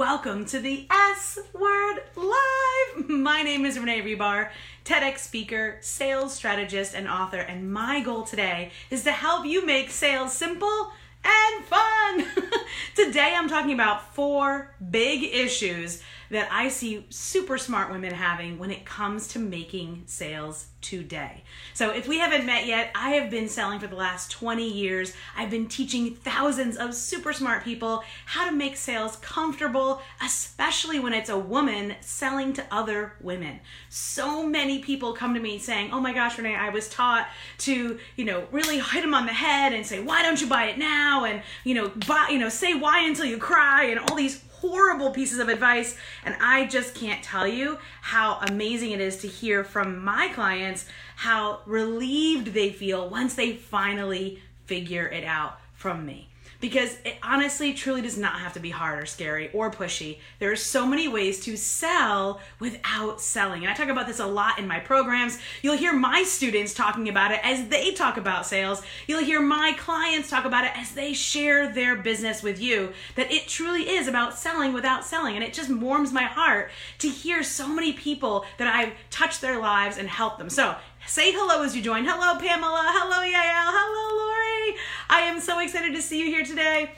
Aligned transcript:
welcome 0.00 0.46
to 0.46 0.58
the 0.58 0.86
S 0.90 1.38
Word 1.52 2.00
Live. 2.16 3.06
My 3.10 3.42
name 3.42 3.66
is 3.66 3.78
Renee 3.78 4.00
Rebar, 4.00 4.48
TEDx 4.82 5.18
speaker, 5.18 5.76
sales 5.82 6.32
strategist, 6.32 6.94
and 6.94 7.06
author, 7.06 7.36
and 7.36 7.70
my 7.70 8.00
goal 8.00 8.22
today 8.22 8.70
is 8.88 9.04
to 9.04 9.12
help 9.12 9.44
you 9.44 9.66
make 9.66 9.90
sales 9.90 10.32
simple 10.32 10.90
and 11.22 11.64
fun. 11.66 12.24
today 12.96 13.34
I'm 13.36 13.50
talking 13.50 13.74
about 13.74 14.14
four 14.14 14.74
big 14.90 15.22
issues 15.22 16.02
that 16.30 16.48
I 16.50 16.68
see 16.68 17.04
super 17.10 17.58
smart 17.58 17.90
women 17.90 18.14
having 18.14 18.58
when 18.58 18.70
it 18.70 18.84
comes 18.84 19.28
to 19.28 19.38
making 19.38 20.04
sales 20.06 20.66
today. 20.80 21.42
So, 21.74 21.90
if 21.90 22.08
we 22.08 22.18
haven't 22.18 22.46
met 22.46 22.66
yet, 22.66 22.90
I 22.94 23.10
have 23.10 23.30
been 23.30 23.48
selling 23.48 23.80
for 23.80 23.86
the 23.86 23.96
last 23.96 24.30
20 24.30 24.66
years. 24.66 25.12
I've 25.36 25.50
been 25.50 25.66
teaching 25.66 26.14
thousands 26.14 26.76
of 26.76 26.94
super 26.94 27.32
smart 27.32 27.64
people 27.64 28.02
how 28.26 28.48
to 28.48 28.52
make 28.52 28.76
sales 28.76 29.16
comfortable, 29.16 30.00
especially 30.24 30.98
when 30.98 31.12
it's 31.12 31.28
a 31.28 31.38
woman 31.38 31.94
selling 32.00 32.52
to 32.54 32.64
other 32.70 33.12
women. 33.20 33.60
So 33.88 34.46
many 34.46 34.78
people 34.78 35.12
come 35.12 35.34
to 35.34 35.40
me 35.40 35.58
saying, 35.58 35.90
"Oh 35.92 36.00
my 36.00 36.12
gosh, 36.12 36.38
Renee, 36.38 36.56
I 36.56 36.70
was 36.70 36.88
taught 36.88 37.28
to, 37.58 37.98
you 38.16 38.24
know, 38.24 38.46
really 38.50 38.78
hit 38.78 39.02
them 39.02 39.14
on 39.14 39.26
the 39.26 39.32
head 39.32 39.72
and 39.72 39.84
say, 39.84 40.00
"Why 40.00 40.22
don't 40.22 40.40
you 40.40 40.46
buy 40.46 40.66
it 40.66 40.78
now?" 40.78 41.24
and, 41.24 41.42
you 41.64 41.74
know, 41.74 41.88
buy, 42.06 42.28
you 42.30 42.38
know, 42.38 42.48
say 42.48 42.74
why 42.74 43.00
until 43.00 43.26
you 43.26 43.38
cry 43.38 43.84
and 43.84 43.98
all 43.98 44.16
these 44.16 44.42
horrible 44.60 45.10
pieces 45.10 45.38
of 45.38 45.48
advice. 45.48 45.96
And 46.24 46.36
I 46.40 46.66
just 46.66 46.94
can't 46.94 47.22
tell 47.22 47.46
you 47.46 47.78
how 48.02 48.38
amazing 48.40 48.92
it 48.92 49.00
is 49.00 49.18
to 49.18 49.28
hear 49.28 49.64
from 49.64 50.02
my 50.02 50.28
clients 50.28 50.86
how 51.16 51.60
relieved 51.66 52.54
they 52.54 52.70
feel 52.70 53.08
once 53.08 53.34
they 53.34 53.52
finally 53.52 54.42
figure 54.66 55.06
it 55.06 55.24
out 55.24 55.58
from 55.74 56.06
me 56.06 56.29
because 56.60 56.98
it 57.04 57.16
honestly 57.22 57.72
truly 57.72 58.02
does 58.02 58.18
not 58.18 58.40
have 58.40 58.52
to 58.52 58.60
be 58.60 58.70
hard 58.70 59.02
or 59.02 59.06
scary 59.06 59.50
or 59.52 59.70
pushy. 59.70 60.18
There 60.38 60.52
are 60.52 60.56
so 60.56 60.86
many 60.86 61.08
ways 61.08 61.40
to 61.40 61.56
sell 61.56 62.40
without 62.58 63.20
selling. 63.20 63.62
And 63.62 63.70
I 63.70 63.74
talk 63.74 63.88
about 63.88 64.06
this 64.06 64.20
a 64.20 64.26
lot 64.26 64.58
in 64.58 64.68
my 64.68 64.78
programs. 64.78 65.38
You'll 65.62 65.76
hear 65.76 65.92
my 65.92 66.22
students 66.22 66.74
talking 66.74 67.08
about 67.08 67.32
it 67.32 67.40
as 67.42 67.68
they 67.68 67.92
talk 67.92 68.16
about 68.16 68.46
sales. 68.46 68.82
You'll 69.06 69.24
hear 69.24 69.40
my 69.40 69.74
clients 69.78 70.28
talk 70.28 70.44
about 70.44 70.64
it 70.64 70.72
as 70.76 70.92
they 70.92 71.12
share 71.12 71.72
their 71.72 71.96
business 71.96 72.42
with 72.42 72.60
you. 72.60 72.92
That 73.16 73.32
it 73.32 73.48
truly 73.48 73.88
is 73.88 74.06
about 74.06 74.38
selling 74.38 74.72
without 74.72 75.04
selling. 75.04 75.34
And 75.34 75.44
it 75.44 75.54
just 75.54 75.70
warms 75.70 76.12
my 76.12 76.24
heart 76.24 76.70
to 76.98 77.08
hear 77.08 77.42
so 77.42 77.68
many 77.68 77.92
people 77.92 78.44
that 78.58 78.68
I've 78.68 78.92
touched 79.10 79.40
their 79.40 79.58
lives 79.58 79.96
and 79.96 80.08
helped 80.08 80.38
them. 80.38 80.50
So 80.50 80.76
Say 81.06 81.32
hello 81.32 81.62
as 81.62 81.74
you 81.74 81.82
join. 81.82 82.04
Hello, 82.04 82.38
Pamela. 82.38 82.84
Hello, 82.92 83.18
Yael. 83.18 83.72
Hello, 83.72 84.16
Lori. 84.16 84.78
I 85.08 85.22
am 85.22 85.40
so 85.40 85.58
excited 85.58 85.94
to 85.94 86.02
see 86.02 86.20
you 86.20 86.26
here 86.26 86.44
today. 86.44 86.92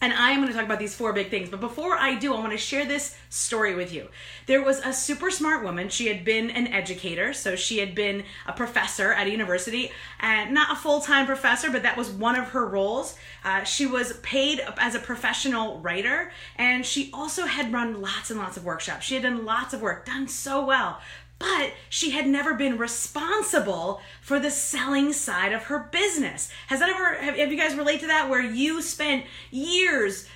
And 0.00 0.12
I 0.12 0.30
am 0.30 0.40
going 0.40 0.48
to 0.48 0.54
talk 0.54 0.64
about 0.64 0.80
these 0.80 0.96
four 0.96 1.12
big 1.12 1.30
things. 1.30 1.48
But 1.48 1.60
before 1.60 1.94
I 1.96 2.16
do, 2.16 2.34
I 2.34 2.40
want 2.40 2.52
to 2.52 2.58
share 2.58 2.84
this 2.84 3.16
story 3.28 3.74
with 3.76 3.92
you. 3.92 4.08
There 4.46 4.62
was 4.62 4.80
a 4.80 4.92
super 4.92 5.30
smart 5.30 5.62
woman. 5.62 5.90
She 5.90 6.08
had 6.08 6.24
been 6.24 6.50
an 6.50 6.66
educator, 6.66 7.32
so 7.32 7.54
she 7.54 7.78
had 7.78 7.94
been 7.94 8.24
a 8.46 8.52
professor 8.52 9.12
at 9.12 9.28
a 9.28 9.30
university, 9.30 9.92
and 10.18 10.52
not 10.52 10.72
a 10.72 10.76
full 10.76 11.00
time 11.00 11.26
professor, 11.26 11.70
but 11.70 11.84
that 11.84 11.96
was 11.96 12.10
one 12.10 12.34
of 12.34 12.48
her 12.48 12.66
roles. 12.66 13.16
Uh, 13.44 13.62
she 13.62 13.86
was 13.86 14.14
paid 14.24 14.60
as 14.78 14.96
a 14.96 14.98
professional 14.98 15.78
writer, 15.80 16.32
and 16.56 16.84
she 16.84 17.10
also 17.12 17.46
had 17.46 17.72
run 17.72 18.00
lots 18.00 18.30
and 18.30 18.40
lots 18.40 18.56
of 18.56 18.64
workshops. 18.64 19.04
She 19.04 19.14
had 19.14 19.22
done 19.22 19.44
lots 19.44 19.72
of 19.72 19.82
work, 19.82 20.04
done 20.06 20.26
so 20.26 20.64
well 20.64 20.98
but 21.42 21.72
she 21.88 22.12
had 22.12 22.28
never 22.28 22.54
been 22.54 22.78
responsible 22.78 24.00
for 24.20 24.38
the 24.38 24.50
selling 24.50 25.12
side 25.12 25.52
of 25.52 25.64
her 25.64 25.80
business. 25.90 26.48
Has 26.68 26.78
that 26.78 26.88
ever, 26.88 27.16
have, 27.16 27.36
have 27.36 27.50
you 27.50 27.58
guys 27.58 27.74
relate 27.74 27.98
to 28.00 28.06
that 28.06 28.30
where 28.30 28.40
you 28.40 28.80
spent 28.80 29.26
years, 29.50 30.28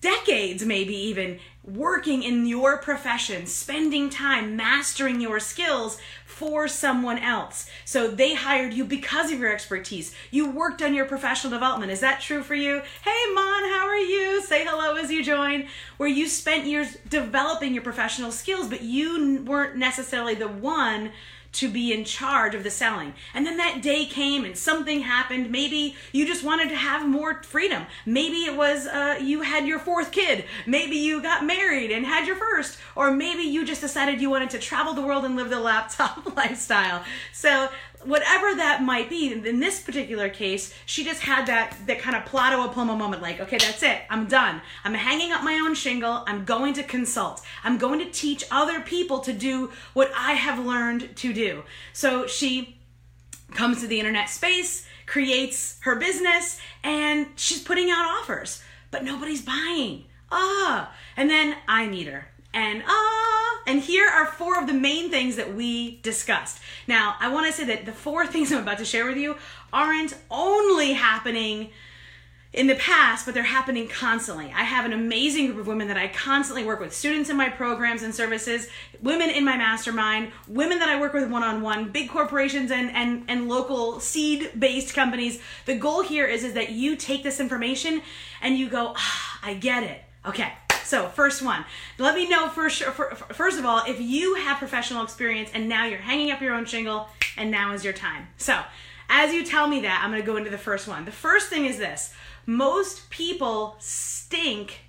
decades 0.00 0.64
maybe 0.64 0.94
even, 0.94 1.40
working 1.66 2.22
in 2.22 2.46
your 2.46 2.78
profession, 2.78 3.46
spending 3.46 4.08
time 4.08 4.56
mastering 4.56 5.20
your 5.20 5.40
skills 5.40 5.98
for 6.24 6.68
someone 6.68 7.18
else. 7.18 7.68
So 7.84 8.08
they 8.08 8.34
hired 8.34 8.72
you 8.72 8.84
because 8.84 9.32
of 9.32 9.40
your 9.40 9.52
expertise. 9.52 10.14
You 10.30 10.50
worked 10.50 10.82
on 10.82 10.94
your 10.94 11.06
professional 11.06 11.50
development. 11.50 11.90
Is 11.90 12.00
that 12.00 12.20
true 12.20 12.42
for 12.42 12.54
you? 12.54 12.82
Hey, 13.02 13.32
Mon, 13.34 13.64
how 13.64 13.86
are 13.86 13.96
you? 13.96 14.42
Say 14.42 14.64
hello 14.64 14.96
as 14.96 15.10
you 15.10 15.24
join. 15.24 15.66
Where 15.96 16.08
you 16.08 16.28
spent 16.28 16.66
years 16.66 16.96
developing 17.08 17.74
your 17.74 17.82
professional 17.82 18.30
skills, 18.30 18.68
but 18.68 18.82
you 18.82 19.42
weren't 19.44 19.76
necessarily 19.76 20.34
the 20.34 20.48
one 20.48 21.10
to 21.56 21.68
be 21.68 21.92
in 21.92 22.04
charge 22.04 22.54
of 22.54 22.62
the 22.62 22.70
selling. 22.70 23.14
And 23.34 23.46
then 23.46 23.56
that 23.56 23.82
day 23.82 24.04
came 24.04 24.44
and 24.44 24.56
something 24.56 25.00
happened. 25.00 25.50
Maybe 25.50 25.96
you 26.12 26.26
just 26.26 26.44
wanted 26.44 26.68
to 26.68 26.76
have 26.76 27.08
more 27.08 27.42
freedom. 27.42 27.86
Maybe 28.04 28.44
it 28.44 28.56
was 28.56 28.86
uh, 28.86 29.18
you 29.20 29.42
had 29.42 29.66
your 29.66 29.78
fourth 29.78 30.12
kid. 30.12 30.44
Maybe 30.66 30.96
you 30.96 31.22
got 31.22 31.44
married 31.44 31.90
and 31.90 32.04
had 32.04 32.26
your 32.26 32.36
first. 32.36 32.78
Or 32.94 33.10
maybe 33.10 33.42
you 33.42 33.64
just 33.64 33.80
decided 33.80 34.20
you 34.20 34.30
wanted 34.30 34.50
to 34.50 34.58
travel 34.58 34.94
the 34.94 35.02
world 35.02 35.24
and 35.24 35.36
live 35.36 35.50
the 35.50 35.60
laptop 35.60 36.36
lifestyle. 36.36 37.02
So 37.32 37.68
whatever 38.06 38.54
that 38.54 38.82
might 38.82 39.10
be 39.10 39.32
in 39.32 39.60
this 39.60 39.80
particular 39.80 40.28
case 40.28 40.72
she 40.86 41.04
just 41.04 41.20
had 41.22 41.46
that 41.46 41.76
that 41.86 41.98
kind 41.98 42.16
of 42.16 42.24
plateau 42.24 42.66
aploma 42.68 42.96
moment 42.96 43.20
like 43.20 43.40
okay 43.40 43.58
that's 43.58 43.82
it 43.82 44.02
i'm 44.10 44.26
done. 44.26 44.60
I'm 44.84 44.94
hanging 44.94 45.32
up 45.32 45.42
my 45.42 45.54
own 45.54 45.74
shingle 45.74 46.24
i'm 46.26 46.44
going 46.44 46.74
to 46.74 46.82
consult. 46.82 47.42
I'm 47.64 47.78
going 47.78 47.98
to 48.00 48.10
teach 48.10 48.44
other 48.50 48.80
people 48.80 49.20
to 49.20 49.32
do 49.32 49.72
what 49.92 50.10
i 50.16 50.32
have 50.32 50.64
learned 50.64 51.16
to 51.16 51.32
do. 51.32 51.64
So 51.92 52.26
she 52.26 52.78
comes 53.52 53.80
to 53.80 53.86
the 53.86 53.98
internet 53.98 54.28
space 54.28 54.86
creates 55.06 55.78
her 55.80 55.94
business 55.96 56.58
and 56.82 57.28
she's 57.36 57.62
putting 57.62 57.90
out 57.90 58.06
offers 58.20 58.62
but 58.90 59.04
nobody's 59.04 59.42
buying. 59.42 60.04
Ah 60.30 60.92
and 61.16 61.28
then 61.28 61.56
i 61.68 61.86
meet 61.86 62.06
her. 62.06 62.28
And 62.54 62.82
ah, 62.86 63.35
and 63.66 63.80
here 63.80 64.08
are 64.08 64.26
four 64.26 64.58
of 64.58 64.66
the 64.66 64.72
main 64.72 65.10
things 65.10 65.36
that 65.36 65.54
we 65.54 65.98
discussed. 66.02 66.60
Now, 66.86 67.16
I 67.20 67.28
want 67.32 67.46
to 67.46 67.52
say 67.52 67.64
that 67.64 67.84
the 67.84 67.92
four 67.92 68.26
things 68.26 68.52
I'm 68.52 68.62
about 68.62 68.78
to 68.78 68.84
share 68.84 69.06
with 69.06 69.16
you 69.16 69.36
aren't 69.72 70.14
only 70.30 70.92
happening 70.92 71.70
in 72.52 72.68
the 72.68 72.74
past, 72.76 73.26
but 73.26 73.34
they're 73.34 73.42
happening 73.42 73.86
constantly. 73.86 74.46
I 74.46 74.62
have 74.62 74.86
an 74.86 74.94
amazing 74.94 75.46
group 75.46 75.58
of 75.58 75.66
women 75.66 75.88
that 75.88 75.98
I 75.98 76.08
constantly 76.08 76.64
work 76.64 76.80
with, 76.80 76.94
students 76.94 77.28
in 77.28 77.36
my 77.36 77.50
programs 77.50 78.02
and 78.02 78.14
services, 78.14 78.68
women 79.02 79.28
in 79.28 79.44
my 79.44 79.58
mastermind, 79.58 80.32
women 80.48 80.78
that 80.78 80.88
I 80.88 80.98
work 80.98 81.12
with 81.12 81.30
one 81.30 81.42
on 81.42 81.60
one, 81.60 81.90
big 81.90 82.08
corporations 82.08 82.70
and, 82.70 82.90
and, 82.92 83.24
and 83.28 83.48
local 83.48 84.00
seed 84.00 84.52
based 84.58 84.94
companies. 84.94 85.38
The 85.66 85.76
goal 85.76 86.02
here 86.02 86.26
is, 86.26 86.44
is 86.44 86.54
that 86.54 86.70
you 86.70 86.96
take 86.96 87.22
this 87.22 87.40
information 87.40 88.00
and 88.40 88.56
you 88.56 88.70
go, 88.70 88.94
ah, 88.96 89.40
I 89.42 89.52
get 89.54 89.82
it. 89.82 90.02
Okay, 90.24 90.50
so, 90.86 91.08
first 91.08 91.42
one. 91.42 91.64
Let 91.98 92.14
me 92.14 92.28
know 92.28 92.48
first, 92.48 92.80
first 92.82 93.58
of 93.58 93.66
all 93.66 93.82
if 93.86 94.00
you 94.00 94.36
have 94.36 94.58
professional 94.58 95.02
experience 95.02 95.50
and 95.52 95.68
now 95.68 95.84
you're 95.84 95.98
hanging 95.98 96.30
up 96.30 96.40
your 96.40 96.54
own 96.54 96.64
shingle 96.64 97.08
and 97.36 97.50
now 97.50 97.72
is 97.72 97.82
your 97.84 97.92
time. 97.92 98.28
So, 98.36 98.60
as 99.08 99.34
you 99.34 99.44
tell 99.44 99.66
me 99.66 99.80
that, 99.80 100.00
I'm 100.02 100.10
going 100.10 100.22
to 100.22 100.26
go 100.26 100.36
into 100.36 100.50
the 100.50 100.58
first 100.58 100.86
one. 100.86 101.04
The 101.04 101.10
first 101.10 101.48
thing 101.48 101.66
is 101.66 101.78
this 101.78 102.14
most 102.46 103.10
people 103.10 103.74
stink, 103.80 104.82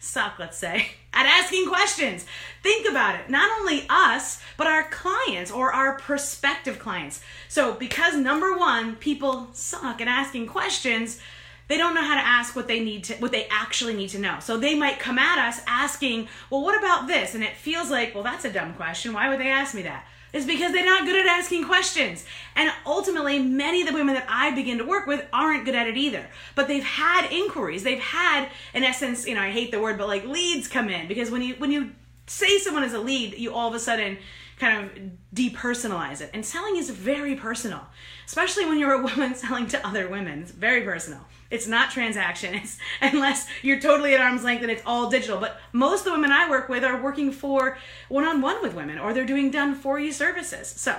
suck, 0.00 0.40
let's 0.40 0.58
say, 0.58 0.88
at 1.12 1.26
asking 1.26 1.68
questions. 1.68 2.26
Think 2.64 2.88
about 2.88 3.14
it. 3.14 3.30
Not 3.30 3.48
only 3.60 3.86
us, 3.88 4.42
but 4.56 4.66
our 4.66 4.88
clients 4.90 5.52
or 5.52 5.72
our 5.72 5.96
prospective 5.96 6.80
clients. 6.80 7.22
So, 7.48 7.72
because 7.72 8.16
number 8.16 8.56
one, 8.56 8.96
people 8.96 9.46
suck 9.52 10.00
at 10.00 10.08
asking 10.08 10.48
questions, 10.48 11.20
they 11.68 11.76
don't 11.76 11.94
know 11.94 12.02
how 12.02 12.14
to 12.14 12.26
ask 12.26 12.54
what 12.54 12.68
they 12.68 12.80
need 12.80 13.04
to 13.04 13.14
what 13.14 13.32
they 13.32 13.46
actually 13.50 13.94
need 13.94 14.08
to 14.10 14.18
know. 14.18 14.38
So 14.40 14.56
they 14.56 14.74
might 14.74 14.98
come 14.98 15.18
at 15.18 15.38
us 15.38 15.60
asking 15.66 16.28
well 16.50 16.62
what 16.62 16.78
about 16.78 17.06
this? 17.06 17.34
And 17.34 17.42
it 17.42 17.56
feels 17.56 17.90
like 17.90 18.14
well 18.14 18.24
that's 18.24 18.44
a 18.44 18.52
dumb 18.52 18.74
question. 18.74 19.12
Why 19.12 19.28
would 19.28 19.40
they 19.40 19.48
ask 19.48 19.74
me 19.74 19.82
that? 19.82 20.06
It's 20.32 20.46
because 20.46 20.72
they're 20.72 20.84
not 20.84 21.06
good 21.06 21.16
at 21.16 21.26
asking 21.26 21.64
questions. 21.64 22.26
And 22.56 22.70
ultimately 22.84 23.38
many 23.38 23.80
of 23.80 23.88
the 23.88 23.94
women 23.94 24.14
that 24.14 24.26
i 24.28 24.50
begin 24.50 24.78
to 24.78 24.84
work 24.84 25.06
with 25.06 25.24
aren't 25.32 25.64
good 25.64 25.74
at 25.74 25.86
it 25.86 25.96
either. 25.96 26.26
But 26.54 26.68
they've 26.68 26.84
had 26.84 27.30
inquiries. 27.32 27.82
They've 27.82 27.98
had 27.98 28.48
in 28.74 28.84
essence 28.84 29.26
you 29.26 29.34
know 29.34 29.42
i 29.42 29.50
hate 29.50 29.70
the 29.70 29.80
word 29.80 29.98
but 29.98 30.08
like 30.08 30.24
leads 30.26 30.68
come 30.68 30.88
in. 30.88 31.08
Because 31.08 31.30
when 31.30 31.42
you 31.42 31.54
when 31.56 31.72
you 31.72 31.92
say 32.26 32.58
someone 32.58 32.84
is 32.84 32.92
a 32.92 32.98
lead 32.98 33.38
you 33.38 33.52
all 33.52 33.68
of 33.68 33.74
a 33.74 33.80
sudden 33.80 34.18
kind 34.58 34.84
of 34.84 34.90
depersonalize 35.34 36.20
it 36.20 36.30
and 36.32 36.44
selling 36.44 36.76
is 36.76 36.90
very 36.90 37.34
personal 37.34 37.86
especially 38.26 38.64
when 38.64 38.78
you're 38.78 38.92
a 38.92 39.02
woman 39.02 39.34
selling 39.34 39.66
to 39.66 39.86
other 39.86 40.08
women 40.08 40.40
it's 40.40 40.52
very 40.52 40.82
personal 40.82 41.20
it's 41.50 41.66
not 41.66 41.90
transaction. 41.90 42.54
It's 42.54 42.78
unless 43.00 43.48
you're 43.62 43.80
totally 43.80 44.14
at 44.14 44.20
arm's 44.20 44.44
length 44.44 44.62
and 44.62 44.70
it's 44.70 44.82
all 44.86 45.10
digital. 45.10 45.38
But 45.38 45.60
most 45.72 46.00
of 46.00 46.06
the 46.06 46.12
women 46.12 46.32
I 46.32 46.50
work 46.50 46.68
with 46.68 46.84
are 46.84 47.00
working 47.00 47.32
for 47.32 47.78
one-on-one 48.08 48.62
with 48.62 48.74
women 48.74 48.98
or 48.98 49.12
they're 49.12 49.26
doing 49.26 49.50
done 49.50 49.74
for 49.74 49.98
you 49.98 50.12
services. 50.12 50.68
So 50.68 50.96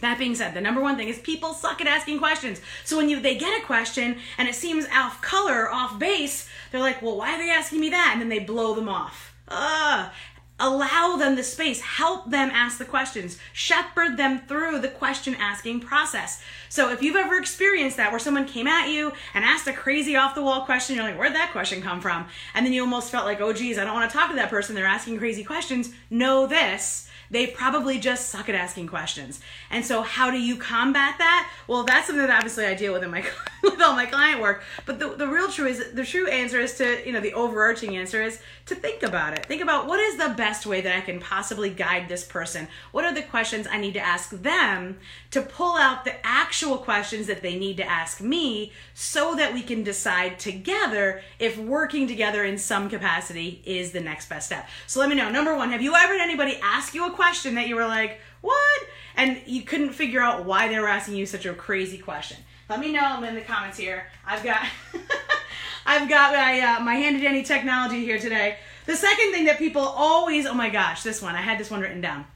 that 0.00 0.18
being 0.18 0.34
said, 0.34 0.54
the 0.54 0.60
number 0.60 0.80
one 0.80 0.96
thing 0.96 1.08
is 1.08 1.18
people 1.18 1.52
suck 1.52 1.80
at 1.80 1.86
asking 1.86 2.18
questions. 2.18 2.60
So 2.84 2.96
when 2.96 3.08
you 3.08 3.20
they 3.20 3.36
get 3.36 3.60
a 3.60 3.64
question 3.64 4.18
and 4.38 4.48
it 4.48 4.54
seems 4.54 4.86
off 4.92 5.20
color, 5.20 5.70
off 5.70 5.98
base, 5.98 6.48
they're 6.70 6.80
like, 6.80 7.00
"Well, 7.00 7.16
why 7.16 7.34
are 7.34 7.38
they 7.38 7.50
asking 7.50 7.80
me 7.80 7.90
that?" 7.90 8.10
And 8.12 8.20
then 8.20 8.28
they 8.28 8.40
blow 8.40 8.74
them 8.74 8.88
off. 8.88 9.34
Ugh. 9.48 10.10
Allow 10.58 11.16
them 11.16 11.36
the 11.36 11.42
space, 11.42 11.80
help 11.80 12.30
them 12.30 12.50
ask 12.50 12.78
the 12.78 12.84
questions, 12.84 13.38
shepherd 13.52 14.16
them 14.16 14.40
through 14.46 14.78
the 14.80 14.88
question 14.88 15.34
asking 15.38 15.80
process. 15.80 16.42
So 16.68 16.90
if 16.90 17.02
you've 17.02 17.16
ever 17.16 17.36
experienced 17.36 17.96
that 17.98 18.10
where 18.10 18.18
someone 18.18 18.46
came 18.46 18.66
at 18.66 18.88
you 18.88 19.12
and 19.34 19.44
asked 19.44 19.66
a 19.66 19.72
crazy 19.72 20.16
off 20.16 20.34
the 20.34 20.42
wall 20.42 20.62
question, 20.62 20.96
you're 20.96 21.04
like, 21.04 21.18
where'd 21.18 21.34
that 21.34 21.52
question 21.52 21.82
come 21.82 22.00
from? 22.00 22.26
And 22.54 22.64
then 22.64 22.72
you 22.72 22.82
almost 22.82 23.10
felt 23.10 23.26
like, 23.26 23.40
oh 23.40 23.52
geez, 23.52 23.78
I 23.78 23.84
don't 23.84 23.94
want 23.94 24.10
to 24.10 24.16
talk 24.16 24.30
to 24.30 24.36
that 24.36 24.50
person. 24.50 24.74
They're 24.74 24.86
asking 24.86 25.18
crazy 25.18 25.44
questions. 25.44 25.92
Know 26.10 26.46
this 26.46 27.08
they 27.30 27.46
probably 27.46 27.98
just 27.98 28.28
suck 28.28 28.48
at 28.48 28.54
asking 28.54 28.88
questions. 28.88 29.40
And 29.70 29.84
so, 29.84 30.02
how 30.02 30.30
do 30.30 30.38
you 30.38 30.56
combat 30.56 31.16
that? 31.18 31.50
Well, 31.66 31.84
that's 31.84 32.06
something 32.06 32.26
that 32.26 32.34
obviously 32.34 32.66
I 32.66 32.74
deal 32.74 32.92
with 32.92 33.02
in 33.02 33.10
my 33.10 33.24
with 33.62 33.80
all 33.80 33.94
my 33.94 34.06
client 34.06 34.40
work. 34.40 34.62
But 34.84 34.98
the, 34.98 35.08
the 35.08 35.26
real 35.26 35.50
true 35.50 35.66
is 35.66 35.92
the 35.92 36.04
true 36.04 36.28
answer 36.28 36.60
is 36.60 36.74
to 36.78 37.04
you 37.06 37.12
know 37.12 37.20
the 37.20 37.34
overarching 37.34 37.96
answer 37.96 38.22
is 38.22 38.40
to 38.66 38.74
think 38.74 39.02
about 39.02 39.32
it. 39.32 39.46
Think 39.46 39.62
about 39.62 39.86
what 39.86 40.00
is 40.00 40.16
the 40.16 40.34
best 40.36 40.66
way 40.66 40.80
that 40.80 40.96
I 40.96 41.00
can 41.00 41.20
possibly 41.20 41.70
guide 41.70 42.08
this 42.08 42.24
person. 42.24 42.68
What 42.92 43.04
are 43.04 43.14
the 43.14 43.22
questions 43.22 43.66
I 43.70 43.78
need 43.78 43.94
to 43.94 44.00
ask 44.00 44.30
them 44.30 44.98
to 45.30 45.42
pull 45.42 45.76
out 45.76 46.04
the 46.04 46.14
actual 46.26 46.78
questions 46.78 47.26
that 47.26 47.42
they 47.42 47.56
need 47.56 47.76
to 47.76 47.88
ask 47.88 48.20
me, 48.20 48.72
so 48.94 49.34
that 49.34 49.52
we 49.52 49.62
can 49.62 49.82
decide 49.82 50.38
together 50.38 51.22
if 51.38 51.58
working 51.58 52.08
together 52.08 52.44
in 52.44 52.58
some 52.58 52.88
capacity 52.88 53.62
is 53.64 53.92
the 53.92 54.00
next 54.00 54.28
best 54.28 54.46
step. 54.46 54.68
So 54.86 55.00
let 55.00 55.08
me 55.08 55.14
know. 55.14 55.30
Number 55.30 55.56
one, 55.56 55.70
have 55.70 55.82
you 55.82 55.94
ever 55.94 56.12
had 56.14 56.22
anybody 56.22 56.58
ask 56.62 56.94
you 56.94 57.06
a 57.06 57.10
question 57.16 57.56
that 57.56 57.68
you 57.68 57.74
were 57.74 57.86
like, 57.86 58.20
what? 58.40 58.82
And 59.16 59.40
you 59.46 59.62
couldn't 59.62 59.92
figure 59.92 60.20
out 60.20 60.44
why 60.44 60.68
they 60.68 60.78
were 60.78 60.88
asking 60.88 61.16
you 61.16 61.26
such 61.26 61.46
a 61.46 61.54
crazy 61.54 61.98
question. 61.98 62.36
Let 62.68 62.80
me 62.80 62.92
know. 62.92 63.22
In 63.22 63.34
the 63.34 63.40
comments 63.40 63.78
here. 63.78 64.06
I've 64.24 64.42
got, 64.42 64.66
I've 65.86 66.08
got 66.08 66.32
my 66.32 66.60
uh, 66.60 66.80
my 66.80 66.94
handy 66.94 67.20
dandy 67.20 67.42
technology 67.42 68.04
here 68.04 68.18
today. 68.18 68.58
The 68.86 68.96
second 68.96 69.32
thing 69.32 69.46
that 69.46 69.58
people 69.58 69.82
always, 69.82 70.46
oh 70.46 70.54
my 70.54 70.68
gosh, 70.68 71.02
this 71.02 71.22
one 71.22 71.34
I 71.34 71.40
had 71.40 71.58
this 71.58 71.70
one 71.70 71.80
written 71.80 72.00
down, 72.00 72.26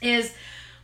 is 0.00 0.34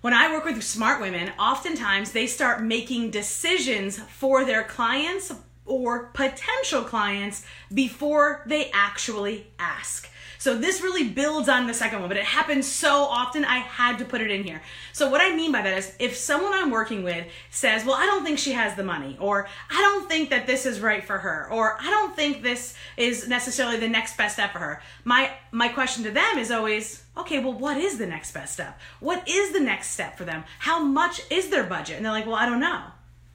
when 0.00 0.12
I 0.14 0.32
work 0.32 0.44
with 0.44 0.62
smart 0.62 1.00
women. 1.00 1.30
Oftentimes 1.38 2.12
they 2.12 2.26
start 2.26 2.62
making 2.62 3.10
decisions 3.10 3.98
for 3.98 4.44
their 4.44 4.64
clients 4.64 5.32
or 5.64 6.06
potential 6.06 6.82
clients 6.82 7.44
before 7.72 8.42
they 8.46 8.70
actually 8.72 9.46
ask. 9.58 10.08
So 10.42 10.58
this 10.58 10.82
really 10.82 11.04
builds 11.04 11.48
on 11.48 11.68
the 11.68 11.72
second 11.72 12.00
one, 12.00 12.08
but 12.08 12.16
it 12.16 12.24
happens 12.24 12.66
so 12.66 13.04
often 13.04 13.44
I 13.44 13.58
had 13.58 13.98
to 13.98 14.04
put 14.04 14.20
it 14.20 14.28
in 14.28 14.42
here. 14.42 14.60
So 14.92 15.08
what 15.08 15.20
I 15.20 15.36
mean 15.36 15.52
by 15.52 15.62
that 15.62 15.78
is 15.78 15.94
if 16.00 16.16
someone 16.16 16.52
I'm 16.52 16.72
working 16.72 17.04
with 17.04 17.28
says, 17.50 17.84
"Well, 17.84 17.94
I 17.94 18.06
don't 18.06 18.24
think 18.24 18.40
she 18.40 18.50
has 18.50 18.74
the 18.74 18.82
money," 18.82 19.16
or 19.20 19.46
"I 19.70 19.80
don't 19.80 20.08
think 20.08 20.30
that 20.30 20.48
this 20.48 20.66
is 20.66 20.80
right 20.80 21.04
for 21.04 21.18
her," 21.18 21.46
or 21.48 21.78
"I 21.80 21.88
don't 21.90 22.16
think 22.16 22.42
this 22.42 22.74
is 22.96 23.28
necessarily 23.28 23.76
the 23.76 23.88
next 23.88 24.16
best 24.16 24.34
step 24.34 24.52
for 24.52 24.58
her." 24.58 24.82
My 25.04 25.30
my 25.52 25.68
question 25.68 26.02
to 26.02 26.10
them 26.10 26.38
is 26.38 26.50
always, 26.50 27.04
"Okay, 27.16 27.38
well, 27.38 27.52
what 27.52 27.76
is 27.76 27.98
the 27.98 28.06
next 28.08 28.32
best 28.32 28.54
step? 28.54 28.80
What 28.98 29.22
is 29.28 29.52
the 29.52 29.60
next 29.60 29.90
step 29.90 30.18
for 30.18 30.24
them? 30.24 30.42
How 30.58 30.80
much 30.80 31.20
is 31.30 31.50
their 31.50 31.62
budget?" 31.62 31.98
And 31.98 32.04
they're 32.04 32.18
like, 32.18 32.26
"Well, 32.26 32.34
I 32.34 32.46
don't 32.46 32.58
know." 32.58 32.82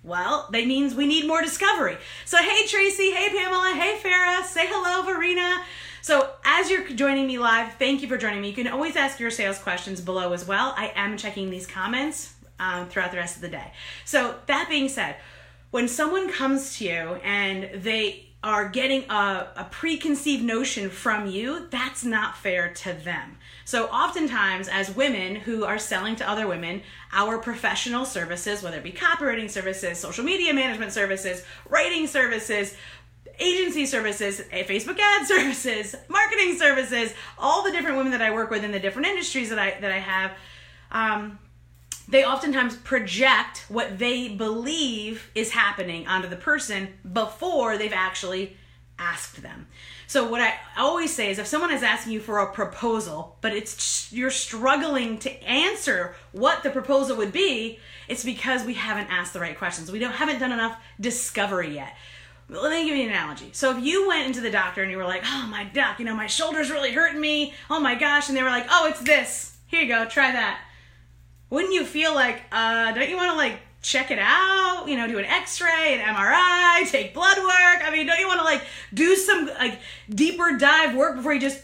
Well, 0.04 0.50
that 0.52 0.68
means 0.68 0.94
we 0.94 1.08
need 1.08 1.26
more 1.26 1.42
discovery. 1.42 1.98
So, 2.26 2.38
hey 2.38 2.68
Tracy, 2.68 3.12
hey 3.12 3.30
Pamela, 3.30 3.76
hey 3.76 3.98
Farah, 4.04 4.44
say 4.44 4.68
hello, 4.68 5.04
Verena. 5.04 5.64
So, 6.02 6.30
as 6.50 6.70
you're 6.70 6.88
joining 6.88 7.28
me 7.28 7.38
live, 7.38 7.74
thank 7.74 8.02
you 8.02 8.08
for 8.08 8.18
joining 8.18 8.40
me. 8.40 8.48
You 8.48 8.56
can 8.56 8.70
always 8.70 8.96
ask 8.96 9.20
your 9.20 9.30
sales 9.30 9.60
questions 9.60 10.00
below 10.00 10.32
as 10.32 10.48
well. 10.48 10.74
I 10.78 10.94
am 10.96 11.18
checking 11.18 11.50
these 11.50 11.68
comments 11.68 12.36
um, 12.58 12.88
throughout 12.88 13.12
the 13.12 13.18
rest 13.18 13.36
of 13.36 13.42
the 13.42 13.50
day. 13.50 13.74
So, 14.06 14.34
that 14.46 14.68
being 14.70 14.88
said, 14.88 15.18
when 15.72 15.90
someone 15.90 16.32
comes 16.32 16.78
to 16.78 16.86
you 16.86 17.16
and 17.22 17.70
they 17.84 18.28
are 18.44 18.70
getting 18.70 19.04
a, 19.10 19.48
a, 19.58 19.68
preconceived 19.72 20.44
notion 20.44 20.90
from 20.90 21.28
you, 21.28 21.68
that's 21.70 22.06
not 22.06 22.38
fair 22.38 22.72
to 22.72 22.94
them. 22.94 23.38
So, 23.66 23.88
oftentimes, 23.88 24.70
as 24.70 24.96
women 24.96 25.36
who 25.36 25.66
are 25.66 25.78
selling 25.78 26.16
to 26.16 26.30
other 26.30 26.48
women, 26.48 26.82
our 27.12 27.40
professional 27.40 28.06
services, 28.06 28.64
whether 28.64 28.78
it 28.78 28.84
be 28.84 28.94
copywriting 28.94 29.50
services, 29.50 30.00
social 30.00 30.24
media 30.24 30.54
management 30.54 30.94
services, 30.94 31.44
writing 31.68 32.08
services, 32.08 32.78
agency 33.40 33.86
services, 33.86 34.42
eh, 34.52 34.64
Facebook 34.64 35.00
ad 35.00 35.28
services, 35.28 35.96
marketing 36.10 36.58
services, 36.58 37.14
all 37.38 37.64
the 37.64 37.72
different 37.72 37.98
women 37.98 38.12
that 38.12 38.22
I 38.22 38.32
work 38.32 38.50
with 38.50 38.64
in 38.64 38.72
the 38.72 38.80
different 38.80 39.08
industries 39.08 39.50
that 39.50 39.60
I 39.60 39.78
that 39.80 39.92
I 39.92 40.00
have, 40.00 40.32
um, 40.92 41.40
they 42.08 42.24
oftentimes 42.24 42.76
project 42.78 43.66
what 43.68 44.00
they 44.00 44.30
believe 44.30 45.30
is 45.36 45.52
happening 45.52 46.08
onto 46.08 46.30
the 46.30 46.38
person 46.38 46.90
before 47.12 47.78
they've 47.78 47.94
actually 47.94 48.56
asked 49.00 49.42
them. 49.42 49.68
So 50.08 50.28
what 50.28 50.42
I 50.42 50.56
always 50.78 51.14
say 51.14 51.30
is 51.30 51.38
if 51.38 51.46
someone 51.46 51.72
is 51.72 51.84
asking 51.84 52.14
you 52.14 52.20
for 52.22 52.40
a 52.40 52.52
proposal, 52.52 53.38
but 53.42 53.54
it's 53.54 54.12
you're 54.12 54.32
struggling 54.32 55.18
to 55.20 55.44
answer 55.44 56.16
what 56.32 56.64
the 56.64 56.70
proposal 56.70 57.18
would 57.18 57.34
be, 57.34 57.80
it's 58.08 58.24
because 58.24 58.64
we 58.64 58.74
haven't 58.74 59.08
asked 59.12 59.34
the 59.34 59.40
right 59.40 59.58
questions. 59.58 59.92
We 59.92 60.00
don't 60.00 60.14
haven't 60.14 60.40
done 60.40 60.54
enough 60.54 60.82
discovery 61.00 61.76
yet 61.76 61.94
let 62.50 62.72
me 62.72 62.86
give 62.86 62.96
you 62.96 63.04
an 63.04 63.10
analogy. 63.10 63.50
So 63.52 63.78
if 63.78 63.84
you 63.84 64.08
went 64.08 64.26
into 64.26 64.42
the 64.42 64.50
doctor 64.50 64.82
and 64.82 64.90
you 64.90 64.98
were 64.98 65.04
like, 65.04 65.24
"Oh 65.26 65.48
my 65.48 65.66
doc, 65.66 66.00
you 66.00 66.06
know 66.06 66.16
my 66.16 66.28
shoulder's 66.28 66.72
really 66.72 66.92
hurting 66.92 67.20
me. 67.20 67.54
Oh 67.70 67.80
my 67.80 67.96
gosh," 67.96 68.30
and 68.30 68.38
they 68.38 68.44
were 68.44 68.50
like, 68.50 68.68
"Oh, 68.70 68.88
it's 68.88 69.02
this. 69.02 69.58
Here 69.68 69.82
you 69.82 69.88
go, 69.88 70.06
try 70.06 70.32
that." 70.32 70.62
Wouldn't 71.50 71.74
you 71.74 71.86
feel 71.86 72.14
like, 72.14 72.42
uh, 72.52 72.92
don't 72.92 73.10
you 73.10 73.16
want 73.16 73.32
to 73.32 73.38
like 73.38 73.60
check 73.82 74.12
it 74.12 74.20
out? 74.20 74.86
You 74.88 74.98
know, 74.98 75.08
do 75.08 75.18
an 75.18 75.26
X-ray, 75.26 75.94
an 75.94 76.00
MRI, 76.00 76.90
take 76.90 77.14
blood 77.14 77.38
work. 77.38 77.82
I 77.84 77.90
mean, 77.92 78.06
don't 78.06 78.20
you 78.20 78.28
want 78.28 78.40
to 78.40 78.46
like 78.46 78.64
do 78.94 79.16
some 79.16 79.48
like 79.60 79.80
deeper 80.10 80.58
dive 80.58 80.96
work 80.96 81.16
before 81.16 81.34
you 81.34 81.40
just 81.40 81.62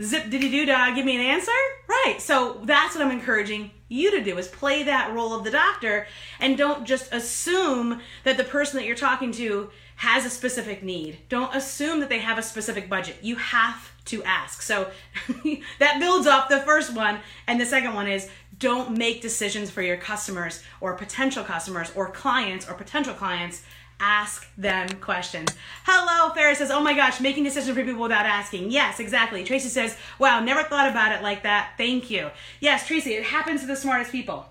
zip 0.00 0.30
diddy 0.30 0.50
doo 0.50 0.66
dah 0.66 0.94
give 0.94 1.04
me 1.04 1.16
an 1.16 1.22
answer? 1.22 1.52
Right. 1.88 2.16
So 2.20 2.60
that's 2.64 2.94
what 2.94 3.04
I'm 3.04 3.12
encouraging 3.12 3.70
you 3.88 4.10
to 4.10 4.22
do 4.22 4.38
is 4.38 4.48
play 4.48 4.82
that 4.82 5.12
role 5.12 5.34
of 5.34 5.44
the 5.44 5.50
doctor 5.50 6.06
and 6.40 6.56
don't 6.58 6.84
just 6.84 7.12
assume 7.12 8.00
that 8.24 8.36
the 8.36 8.44
person 8.44 8.78
that 8.78 8.86
you're 8.86 8.96
talking 8.96 9.32
to 9.32 9.70
has 9.96 10.24
a 10.24 10.30
specific 10.30 10.82
need. 10.82 11.18
Don't 11.28 11.54
assume 11.54 12.00
that 12.00 12.08
they 12.08 12.20
have 12.20 12.38
a 12.38 12.42
specific 12.42 12.88
budget. 12.88 13.16
You 13.20 13.36
have 13.36 13.92
to 14.06 14.22
ask. 14.22 14.62
So 14.62 14.90
that 15.78 15.98
builds 15.98 16.26
up 16.26 16.48
the 16.48 16.60
first 16.60 16.94
one. 16.94 17.18
And 17.46 17.60
the 17.60 17.66
second 17.66 17.94
one 17.94 18.06
is 18.06 18.28
don't 18.58 18.96
make 18.96 19.22
decisions 19.22 19.70
for 19.70 19.82
your 19.82 19.96
customers 19.96 20.62
or 20.80 20.94
potential 20.94 21.44
customers 21.44 21.90
or 21.94 22.10
clients 22.10 22.68
or 22.68 22.74
potential 22.74 23.14
clients. 23.14 23.62
Ask 24.00 24.46
them 24.56 24.88
questions. 25.00 25.50
Hello, 25.84 26.32
Ferris 26.32 26.58
says, 26.58 26.70
Oh 26.70 26.80
my 26.80 26.94
gosh, 26.94 27.20
making 27.20 27.44
decisions 27.44 27.76
for 27.76 27.84
people 27.84 28.02
without 28.02 28.26
asking. 28.26 28.70
Yes, 28.70 29.00
exactly. 29.00 29.42
Tracy 29.42 29.68
says, 29.68 29.96
Wow, 30.18 30.40
never 30.40 30.62
thought 30.62 30.88
about 30.88 31.12
it 31.12 31.22
like 31.22 31.42
that. 31.42 31.72
Thank 31.76 32.10
you. 32.10 32.30
Yes, 32.60 32.86
Tracy, 32.86 33.14
it 33.14 33.24
happens 33.24 33.62
to 33.62 33.66
the 33.66 33.76
smartest 33.76 34.12
people. 34.12 34.46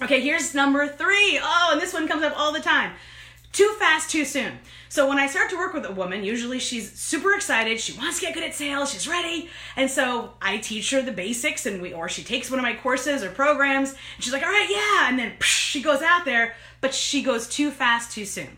Okay, 0.00 0.20
here's 0.20 0.54
number 0.54 0.86
three. 0.86 1.38
Oh, 1.42 1.70
and 1.72 1.80
this 1.80 1.92
one 1.92 2.08
comes 2.08 2.22
up 2.22 2.38
all 2.38 2.52
the 2.52 2.60
time. 2.60 2.92
Too 3.52 3.74
fast, 3.78 4.10
too 4.10 4.24
soon. 4.24 4.58
So 4.88 5.08
when 5.08 5.18
I 5.18 5.26
start 5.26 5.50
to 5.50 5.56
work 5.56 5.74
with 5.74 5.84
a 5.84 5.92
woman, 5.92 6.22
usually 6.24 6.58
she's 6.58 6.92
super 6.92 7.34
excited. 7.34 7.80
She 7.80 7.96
wants 7.98 8.20
to 8.20 8.26
get 8.26 8.34
good 8.34 8.44
at 8.44 8.54
sales. 8.54 8.92
She's 8.92 9.08
ready. 9.08 9.50
And 9.76 9.90
so 9.90 10.34
I 10.40 10.58
teach 10.58 10.90
her 10.92 11.02
the 11.02 11.12
basics 11.12 11.66
and 11.66 11.82
we, 11.82 11.92
or 11.92 12.08
she 12.08 12.22
takes 12.22 12.50
one 12.50 12.58
of 12.58 12.62
my 12.62 12.74
courses 12.74 13.22
or 13.22 13.30
programs 13.30 13.90
and 13.90 14.24
she's 14.24 14.32
like, 14.32 14.42
all 14.42 14.48
right, 14.48 14.68
yeah. 14.70 15.08
And 15.08 15.18
then 15.18 15.32
psh, 15.38 15.44
she 15.44 15.82
goes 15.82 16.00
out 16.00 16.24
there, 16.24 16.54
but 16.80 16.94
she 16.94 17.22
goes 17.22 17.48
too 17.48 17.70
fast, 17.70 18.12
too 18.12 18.24
soon. 18.24 18.56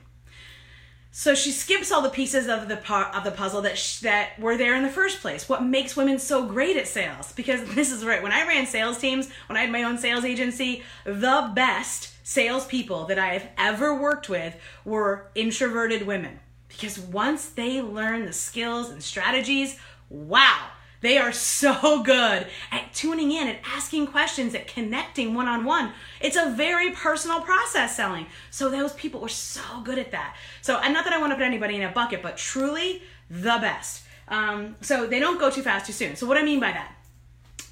So 1.20 1.34
she 1.34 1.52
skips 1.52 1.92
all 1.92 2.00
the 2.00 2.08
pieces 2.08 2.48
of 2.48 2.66
the 2.66 2.78
of 3.14 3.24
the 3.24 3.30
puzzle 3.30 3.60
that 3.60 3.76
sh- 3.76 3.98
that 3.98 4.38
were 4.38 4.56
there 4.56 4.74
in 4.74 4.82
the 4.82 4.88
first 4.88 5.20
place. 5.20 5.50
What 5.50 5.62
makes 5.62 5.94
women 5.94 6.18
so 6.18 6.46
great 6.46 6.78
at 6.78 6.88
sales? 6.88 7.32
Because 7.32 7.62
this 7.74 7.92
is 7.92 8.06
right. 8.06 8.22
When 8.22 8.32
I 8.32 8.46
ran 8.46 8.66
sales 8.66 8.96
teams, 8.96 9.28
when 9.46 9.58
I 9.58 9.60
had 9.60 9.70
my 9.70 9.82
own 9.82 9.98
sales 9.98 10.24
agency, 10.24 10.82
the 11.04 11.52
best 11.54 12.14
salespeople 12.22 13.04
that 13.04 13.18
I 13.18 13.34
have 13.34 13.46
ever 13.58 13.94
worked 13.94 14.30
with 14.30 14.56
were 14.86 15.30
introverted 15.34 16.06
women. 16.06 16.40
Because 16.68 16.98
once 16.98 17.50
they 17.50 17.82
learn 17.82 18.24
the 18.24 18.32
skills 18.32 18.88
and 18.88 19.02
strategies, 19.02 19.78
wow, 20.08 20.68
they 21.00 21.18
are 21.18 21.32
so 21.32 22.02
good 22.02 22.46
at 22.70 22.92
tuning 22.92 23.32
in 23.32 23.48
and 23.48 23.58
asking 23.64 24.08
questions, 24.08 24.54
at 24.54 24.66
connecting 24.66 25.34
one 25.34 25.48
on 25.48 25.64
one. 25.64 25.92
It's 26.20 26.36
a 26.36 26.50
very 26.50 26.90
personal 26.92 27.40
process 27.40 27.96
selling. 27.96 28.26
So 28.50 28.68
those 28.68 28.92
people 28.94 29.20
were 29.20 29.28
so 29.28 29.62
good 29.82 29.98
at 29.98 30.10
that. 30.12 30.36
So, 30.60 30.78
and 30.78 30.92
not 30.92 31.04
that 31.04 31.12
I 31.12 31.18
want 31.18 31.32
to 31.32 31.36
put 31.36 31.44
anybody 31.44 31.76
in 31.76 31.82
a 31.82 31.90
bucket, 31.90 32.22
but 32.22 32.36
truly 32.36 33.02
the 33.30 33.58
best. 33.60 34.04
Um, 34.28 34.76
so 34.80 35.06
they 35.06 35.18
don't 35.18 35.40
go 35.40 35.50
too 35.50 35.62
fast 35.62 35.86
too 35.86 35.92
soon. 35.92 36.16
So, 36.16 36.26
what 36.26 36.36
I 36.36 36.42
mean 36.42 36.60
by 36.60 36.72
that? 36.72 36.94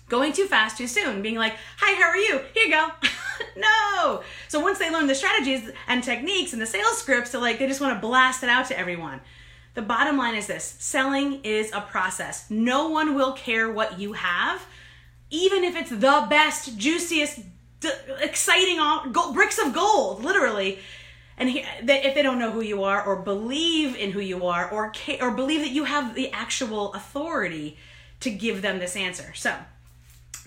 Going 0.08 0.32
too 0.32 0.46
fast 0.46 0.78
too 0.78 0.86
soon, 0.86 1.20
being 1.20 1.36
like, 1.36 1.54
hi, 1.76 2.00
how 2.00 2.08
are 2.08 2.16
you? 2.16 2.40
Here 2.54 2.64
you 2.64 2.70
go. 2.70 2.88
no. 3.56 4.22
So 4.48 4.58
once 4.58 4.78
they 4.78 4.90
learn 4.90 5.06
the 5.06 5.14
strategies 5.14 5.70
and 5.86 6.02
techniques 6.02 6.54
and 6.54 6.62
the 6.62 6.66
sales 6.66 6.98
scripts, 6.98 7.30
so 7.30 7.40
like 7.40 7.58
they 7.58 7.66
just 7.66 7.80
want 7.80 7.94
to 7.94 8.00
blast 8.00 8.42
it 8.42 8.48
out 8.48 8.66
to 8.68 8.78
everyone. 8.78 9.20
The 9.78 9.82
bottom 9.82 10.16
line 10.16 10.34
is 10.34 10.48
this 10.48 10.74
selling 10.80 11.38
is 11.44 11.70
a 11.72 11.80
process. 11.80 12.50
No 12.50 12.88
one 12.88 13.14
will 13.14 13.32
care 13.34 13.70
what 13.70 14.00
you 14.00 14.14
have, 14.14 14.66
even 15.30 15.62
if 15.62 15.76
it's 15.76 15.90
the 15.90 16.26
best, 16.28 16.76
juiciest, 16.76 17.42
d- 17.78 17.88
exciting 18.20 18.78
gold, 19.12 19.34
bricks 19.34 19.56
of 19.56 19.72
gold, 19.72 20.24
literally. 20.24 20.80
And 21.36 21.48
he, 21.48 21.64
if 21.80 22.16
they 22.16 22.22
don't 22.22 22.40
know 22.40 22.50
who 22.50 22.60
you 22.60 22.82
are, 22.82 23.00
or 23.00 23.22
believe 23.22 23.94
in 23.94 24.10
who 24.10 24.18
you 24.18 24.46
are, 24.46 24.68
or 24.68 24.92
or 25.20 25.30
believe 25.30 25.60
that 25.60 25.70
you 25.70 25.84
have 25.84 26.16
the 26.16 26.32
actual 26.32 26.92
authority 26.94 27.76
to 28.18 28.30
give 28.30 28.62
them 28.62 28.80
this 28.80 28.96
answer. 28.96 29.32
So, 29.36 29.54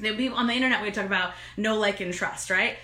on 0.03 0.47
the 0.47 0.53
internet, 0.53 0.81
we 0.81 0.91
talk 0.91 1.05
about 1.05 1.31
know 1.55 1.77
like, 1.77 2.01
and 2.01 2.13
trust, 2.13 2.49
right? 2.49 2.75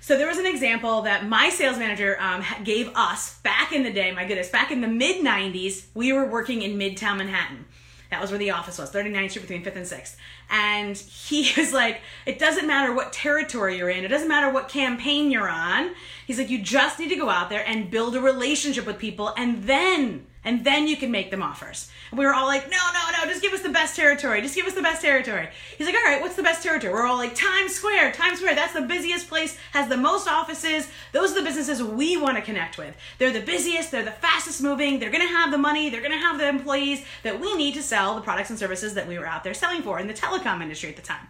So 0.00 0.16
there 0.16 0.26
was 0.26 0.38
an 0.38 0.46
example 0.46 1.02
that 1.02 1.26
my 1.26 1.50
sales 1.50 1.78
manager 1.78 2.16
um, 2.20 2.44
gave 2.64 2.88
us 2.94 3.38
back 3.40 3.72
in 3.72 3.82
the 3.82 3.92
day. 3.92 4.12
My 4.12 4.24
goodness, 4.24 4.48
back 4.48 4.70
in 4.70 4.80
the 4.80 4.88
mid 4.88 5.24
'90s, 5.24 5.86
we 5.94 6.12
were 6.12 6.26
working 6.26 6.62
in 6.62 6.78
Midtown 6.78 7.18
Manhattan. 7.18 7.64
That 8.10 8.20
was 8.20 8.30
where 8.30 8.38
the 8.38 8.52
office 8.52 8.78
was, 8.78 8.90
39th 8.90 9.30
Street 9.30 9.48
between 9.48 9.64
5th 9.64 9.76
and 9.76 9.84
6th. 9.84 10.16
And 10.50 10.96
he 10.96 11.52
was 11.56 11.72
like, 11.72 12.00
it 12.26 12.38
doesn't 12.38 12.66
matter 12.66 12.94
what 12.94 13.12
territory 13.12 13.76
you're 13.78 13.90
in, 13.90 14.04
it 14.04 14.08
doesn't 14.08 14.28
matter 14.28 14.52
what 14.52 14.68
campaign 14.68 15.30
you're 15.30 15.48
on. 15.48 15.94
He's 16.26 16.38
like, 16.38 16.50
you 16.50 16.60
just 16.62 16.98
need 16.98 17.08
to 17.08 17.16
go 17.16 17.30
out 17.30 17.48
there 17.48 17.64
and 17.66 17.90
build 17.90 18.14
a 18.14 18.20
relationship 18.20 18.86
with 18.86 18.98
people, 18.98 19.32
and 19.36 19.64
then 19.64 20.26
and 20.48 20.64
then 20.64 20.86
you 20.86 20.96
can 20.96 21.10
make 21.10 21.30
them 21.30 21.42
offers. 21.42 21.90
And 22.10 22.18
we 22.18 22.24
were 22.24 22.32
all 22.32 22.46
like, 22.46 22.70
no, 22.70 22.76
no, 22.94 23.00
no, 23.18 23.30
just 23.30 23.42
give 23.42 23.52
us 23.52 23.60
the 23.60 23.68
best 23.68 23.94
territory. 23.96 24.40
Just 24.40 24.54
give 24.54 24.66
us 24.66 24.72
the 24.72 24.80
best 24.80 25.02
territory. 25.02 25.48
He's 25.76 25.86
like, 25.86 25.96
all 25.96 26.04
right, 26.04 26.22
what's 26.22 26.36
the 26.36 26.42
best 26.42 26.62
territory? 26.62 26.92
We're 26.92 27.06
all 27.06 27.18
like, 27.18 27.34
Times 27.34 27.74
Square, 27.74 28.12
Times 28.12 28.38
Square. 28.38 28.54
That's 28.54 28.72
the 28.72 28.80
busiest 28.82 29.28
place, 29.28 29.58
has 29.72 29.88
the 29.88 29.96
most 29.96 30.26
offices. 30.26 30.88
Those 31.12 31.32
are 31.32 31.34
the 31.34 31.42
businesses 31.42 31.82
we 31.82 32.16
want 32.16 32.36
to 32.36 32.42
connect 32.42 32.78
with. 32.78 32.94
They're 33.18 33.32
the 33.32 33.42
busiest, 33.42 33.90
they're 33.90 34.04
the 34.04 34.10
fastest 34.10 34.62
moving, 34.62 34.98
they're 34.98 35.10
going 35.10 35.26
to 35.26 35.34
have 35.34 35.50
the 35.50 35.58
money, 35.58 35.90
they're 35.90 36.00
going 36.00 36.12
to 36.12 36.18
have 36.18 36.38
the 36.38 36.48
employees 36.48 37.04
that 37.24 37.38
we 37.38 37.54
need 37.56 37.74
to 37.74 37.82
sell 37.82 38.14
the 38.14 38.22
products 38.22 38.48
and 38.48 38.58
services 38.58 38.94
that 38.94 39.06
we 39.06 39.18
were 39.18 39.26
out 39.26 39.44
there 39.44 39.54
selling 39.54 39.82
for 39.82 39.98
in 39.98 40.06
the 40.06 40.14
telecom 40.38 40.62
industry 40.62 40.88
at 40.88 40.96
the 40.96 41.02
time. 41.02 41.26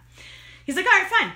He's 0.65 0.77
like, 0.77 0.87
all 0.87 0.93
right, 0.93 1.11
fine. 1.11 1.33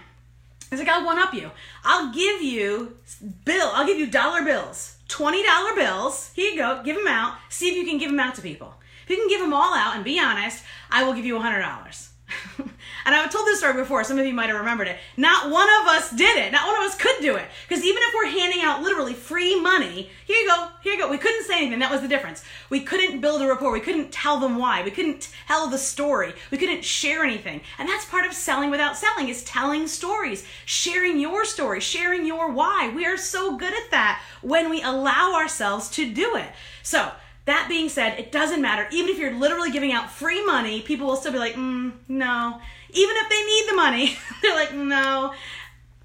He's 0.70 0.78
like, 0.78 0.88
I'll 0.88 1.04
one 1.04 1.18
up 1.18 1.34
you. 1.34 1.50
I'll 1.84 2.12
give 2.12 2.42
you 2.42 2.96
bill. 3.44 3.70
I'll 3.74 3.86
give 3.86 3.98
you 3.98 4.06
dollar 4.06 4.42
bills 4.44 4.96
$20 5.08 5.76
bills. 5.76 6.32
Here 6.34 6.52
you 6.52 6.56
go. 6.56 6.82
Give 6.82 6.96
them 6.96 7.06
out. 7.06 7.36
See 7.50 7.68
if 7.68 7.76
you 7.76 7.84
can 7.84 7.98
give 7.98 8.10
them 8.10 8.18
out 8.18 8.34
to 8.36 8.42
people. 8.42 8.74
If 9.04 9.10
you 9.10 9.16
can 9.16 9.28
give 9.28 9.40
them 9.40 9.52
all 9.52 9.74
out 9.74 9.94
and 9.94 10.04
be 10.04 10.18
honest, 10.18 10.64
I 10.90 11.04
will 11.04 11.12
give 11.12 11.26
you 11.26 11.36
a 11.36 11.40
$100. 11.40 12.08
and 12.58 13.14
I've 13.14 13.30
told 13.30 13.46
this 13.46 13.58
story 13.58 13.74
before. 13.74 14.04
Some 14.04 14.18
of 14.18 14.26
you 14.26 14.32
might 14.32 14.48
have 14.48 14.58
remembered 14.58 14.88
it. 14.88 14.98
Not 15.16 15.50
one 15.50 15.68
of 15.80 15.88
us 15.88 16.10
did 16.10 16.36
it. 16.36 16.52
Not 16.52 16.66
one 16.66 16.76
of 16.76 16.82
us 16.82 16.96
could 16.96 17.16
do 17.20 17.36
it. 17.36 17.44
Because 17.68 17.84
even 17.84 18.02
if 18.02 18.14
we're 18.14 18.26
handing 18.26 18.62
out 18.62 18.82
literally 18.82 19.14
free 19.14 19.60
money, 19.60 20.10
here 20.24 20.36
you 20.36 20.48
go, 20.48 20.68
here 20.82 20.94
you 20.94 20.98
go. 20.98 21.10
We 21.10 21.18
couldn't 21.18 21.44
say 21.44 21.58
anything. 21.58 21.78
That 21.78 21.90
was 21.90 22.00
the 22.00 22.08
difference. 22.08 22.44
We 22.70 22.80
couldn't 22.80 23.20
build 23.20 23.42
a 23.42 23.46
rapport. 23.46 23.72
We 23.72 23.80
couldn't 23.80 24.12
tell 24.12 24.38
them 24.38 24.56
why. 24.56 24.82
We 24.82 24.90
couldn't 24.90 25.30
tell 25.46 25.68
the 25.68 25.78
story. 25.78 26.32
We 26.50 26.58
couldn't 26.58 26.84
share 26.84 27.24
anything. 27.24 27.60
And 27.78 27.88
that's 27.88 28.04
part 28.04 28.26
of 28.26 28.32
selling 28.32 28.70
without 28.70 28.96
selling 28.96 29.28
is 29.28 29.44
telling 29.44 29.86
stories, 29.86 30.44
sharing 30.64 31.18
your 31.18 31.44
story, 31.44 31.80
sharing 31.80 32.26
your 32.26 32.50
why. 32.50 32.92
We 32.94 33.06
are 33.06 33.16
so 33.16 33.56
good 33.56 33.72
at 33.72 33.90
that 33.90 34.22
when 34.42 34.70
we 34.70 34.82
allow 34.82 35.34
ourselves 35.34 35.88
to 35.90 36.12
do 36.12 36.36
it. 36.36 36.50
So, 36.82 37.12
that 37.44 37.66
being 37.68 37.88
said, 37.88 38.18
it 38.18 38.30
doesn't 38.30 38.62
matter. 38.62 38.86
Even 38.92 39.10
if 39.10 39.18
you're 39.18 39.34
literally 39.34 39.70
giving 39.70 39.92
out 39.92 40.10
free 40.10 40.44
money, 40.44 40.80
people 40.80 41.06
will 41.06 41.16
still 41.16 41.32
be 41.32 41.38
like, 41.38 41.54
mm, 41.54 41.92
no. 42.08 42.60
Even 42.90 43.16
if 43.16 43.28
they 43.28 43.42
need 43.42 43.64
the 43.68 43.74
money, 43.74 44.16
they're 44.42 44.54
like, 44.54 44.74
no. 44.74 45.34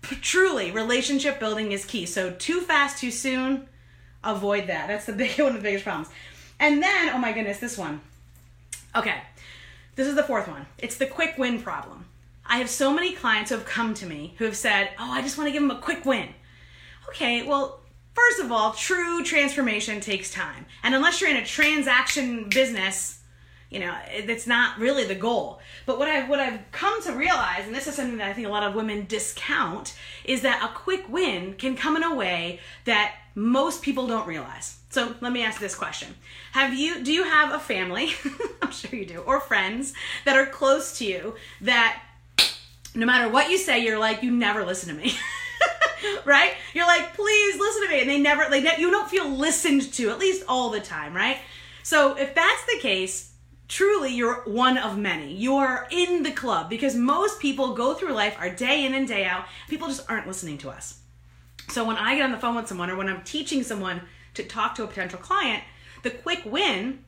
Truly, 0.01 0.71
relationship 0.71 1.39
building 1.39 1.71
is 1.71 1.85
key. 1.85 2.05
So 2.05 2.31
too 2.31 2.61
fast, 2.61 2.97
too 2.97 3.11
soon, 3.11 3.67
avoid 4.23 4.67
that. 4.67 4.87
That's 4.87 5.05
the 5.05 5.13
big 5.13 5.37
one 5.39 5.49
of 5.49 5.55
the 5.55 5.61
biggest 5.61 5.83
problems. 5.83 6.09
And 6.59 6.81
then, 6.81 7.09
oh 7.09 7.19
my 7.19 7.33
goodness, 7.33 7.59
this 7.59 7.77
one. 7.77 8.01
Okay, 8.95 9.21
this 9.95 10.07
is 10.07 10.15
the 10.15 10.23
fourth 10.23 10.47
one. 10.47 10.65
It's 10.79 10.97
the 10.97 11.05
quick 11.05 11.37
win 11.37 11.61
problem. 11.61 12.05
I 12.45 12.57
have 12.57 12.69
so 12.69 12.93
many 12.93 13.13
clients 13.13 13.51
who 13.51 13.57
have 13.57 13.65
come 13.65 13.93
to 13.95 14.05
me 14.05 14.33
who 14.37 14.45
have 14.45 14.55
said, 14.55 14.89
oh, 14.97 15.11
I 15.11 15.21
just 15.21 15.37
want 15.37 15.49
to 15.49 15.51
give 15.51 15.61
them 15.61 15.69
a 15.69 15.79
quick 15.79 16.05
win. 16.05 16.29
Okay, 17.09 17.43
well, 17.43 17.76
First 18.17 18.39
of 18.39 18.51
all, 18.51 18.73
true 18.73 19.23
transformation 19.23 20.01
takes 20.01 20.31
time. 20.31 20.65
And 20.81 20.95
unless 20.95 21.21
you're 21.21 21.29
in 21.29 21.37
a 21.37 21.45
transaction 21.45 22.49
business, 22.49 23.19
you 23.69 23.79
know, 23.79 23.95
it's 24.09 24.47
not 24.47 24.79
really 24.79 25.03
the 25.03 25.13
goal. 25.13 25.59
But 25.85 25.99
what 25.99 26.07
I've 26.07 26.27
what 26.27 26.39
I've 26.39 26.59
come 26.71 26.99
to 27.03 27.13
realize, 27.13 27.67
and 27.67 27.75
this 27.75 27.85
is 27.85 27.93
something 27.93 28.17
that 28.17 28.27
I 28.27 28.33
think 28.33 28.47
a 28.47 28.49
lot 28.49 28.63
of 28.63 28.73
women 28.73 29.05
discount, 29.05 29.95
is 30.25 30.41
that 30.41 30.67
a 30.67 30.73
quick 30.73 31.07
win 31.07 31.53
can 31.53 31.75
come 31.75 31.95
in 31.95 32.01
a 32.01 32.15
way 32.15 32.59
that 32.85 33.13
most 33.35 33.83
people 33.83 34.07
don't 34.07 34.27
realize. 34.27 34.79
So 34.89 35.13
let 35.21 35.31
me 35.31 35.43
ask 35.43 35.59
this 35.59 35.75
question. 35.75 36.15
Have 36.53 36.73
you 36.73 37.03
do 37.03 37.13
you 37.13 37.23
have 37.23 37.53
a 37.53 37.59
family? 37.59 38.13
I'm 38.63 38.71
sure 38.71 38.97
you 38.99 39.05
do, 39.05 39.19
or 39.19 39.39
friends 39.39 39.93
that 40.25 40.35
are 40.35 40.47
close 40.47 40.97
to 40.97 41.05
you 41.05 41.35
that 41.61 42.01
no 42.95 43.05
matter 43.05 43.29
what 43.29 43.51
you 43.51 43.59
say, 43.59 43.83
you're 43.83 43.99
like, 43.99 44.23
you 44.23 44.31
never 44.31 44.65
listen 44.65 44.89
to 44.89 44.99
me. 44.99 45.13
right? 46.25 46.53
You're 46.73 46.87
like, 46.87 47.13
please 47.13 47.59
listen 47.59 47.83
to 47.83 47.89
me, 47.89 48.01
and 48.01 48.09
they 48.09 48.19
never, 48.19 48.49
they 48.49 48.61
ne- 48.61 48.79
you 48.79 48.91
don't 48.91 49.09
feel 49.09 49.29
listened 49.29 49.93
to 49.93 50.09
at 50.09 50.19
least 50.19 50.43
all 50.47 50.69
the 50.69 50.79
time, 50.79 51.15
right? 51.15 51.37
So 51.83 52.15
if 52.17 52.35
that's 52.35 52.65
the 52.65 52.79
case, 52.79 53.33
truly 53.67 54.13
you're 54.13 54.43
one 54.43 54.77
of 54.77 54.97
many. 54.97 55.33
You're 55.33 55.87
in 55.91 56.23
the 56.23 56.31
club 56.31 56.69
because 56.69 56.95
most 56.95 57.39
people 57.39 57.73
go 57.73 57.93
through 57.93 58.13
life, 58.13 58.35
are 58.39 58.49
day 58.49 58.85
in 58.85 58.93
and 58.93 59.07
day 59.07 59.25
out. 59.25 59.45
People 59.69 59.87
just 59.87 60.09
aren't 60.09 60.27
listening 60.27 60.57
to 60.59 60.69
us. 60.69 60.99
So 61.69 61.85
when 61.85 61.97
I 61.97 62.15
get 62.15 62.23
on 62.23 62.31
the 62.31 62.37
phone 62.37 62.55
with 62.55 62.67
someone 62.67 62.89
or 62.89 62.95
when 62.95 63.09
I'm 63.09 63.23
teaching 63.23 63.63
someone 63.63 64.01
to 64.35 64.43
talk 64.43 64.75
to 64.75 64.83
a 64.83 64.87
potential 64.87 65.19
client, 65.19 65.63
the 66.03 66.11
quick 66.11 66.43
win, 66.45 67.03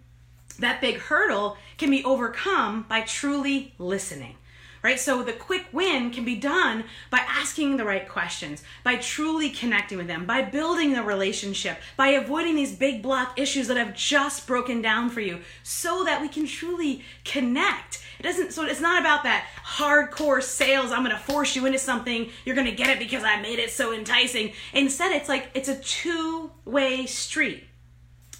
that 0.59 0.81
big 0.81 0.97
hurdle, 0.97 1.57
can 1.77 1.89
be 1.89 2.03
overcome 2.03 2.85
by 2.89 3.01
truly 3.01 3.73
listening 3.77 4.35
right? 4.81 4.99
So 4.99 5.23
the 5.23 5.33
quick 5.33 5.67
win 5.71 6.11
can 6.11 6.25
be 6.25 6.35
done 6.35 6.85
by 7.09 7.19
asking 7.19 7.77
the 7.77 7.85
right 7.85 8.07
questions, 8.07 8.63
by 8.83 8.95
truly 8.95 9.49
connecting 9.49 9.97
with 9.97 10.07
them, 10.07 10.25
by 10.25 10.41
building 10.41 10.93
the 10.93 11.03
relationship, 11.03 11.77
by 11.97 12.09
avoiding 12.09 12.55
these 12.55 12.75
big 12.75 13.01
block 13.01 13.37
issues 13.39 13.67
that 13.67 13.77
have 13.77 13.95
just 13.95 14.47
broken 14.47 14.81
down 14.81 15.09
for 15.09 15.21
you 15.21 15.39
so 15.63 16.03
that 16.03 16.21
we 16.21 16.27
can 16.27 16.45
truly 16.45 17.03
connect. 17.25 18.03
It 18.19 18.23
doesn't 18.23 18.51
so 18.51 18.65
it's 18.65 18.81
not 18.81 18.99
about 18.99 19.23
that 19.23 19.47
hardcore 19.65 20.43
sales, 20.43 20.91
I'm 20.91 21.03
going 21.03 21.15
to 21.15 21.21
force 21.21 21.55
you 21.55 21.65
into 21.65 21.79
something, 21.79 22.29
you're 22.45 22.55
going 22.55 22.67
to 22.67 22.75
get 22.75 22.89
it 22.89 22.99
because 22.99 23.23
I 23.23 23.41
made 23.41 23.59
it 23.59 23.71
so 23.71 23.93
enticing. 23.93 24.53
Instead, 24.73 25.13
it's 25.13 25.29
like 25.29 25.49
it's 25.53 25.69
a 25.69 25.79
two-way 25.79 27.05
street. 27.05 27.65